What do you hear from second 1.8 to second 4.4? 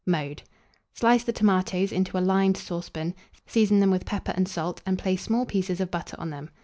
into a lined saucepan; season them with pepper